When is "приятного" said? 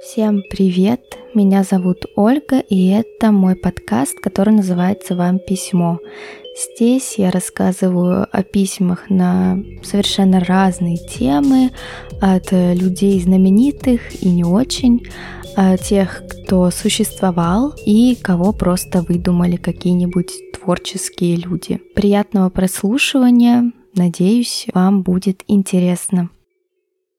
21.96-22.50